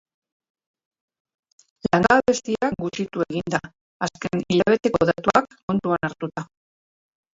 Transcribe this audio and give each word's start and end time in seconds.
Langabezia 1.87 2.71
gutxitu 2.85 3.25
egin 3.27 3.55
da, 3.57 3.61
azken 4.09 4.43
hilabeteko 4.49 5.09
datuak 5.11 5.55
kontuan 5.69 6.09
hartuta. 6.11 6.47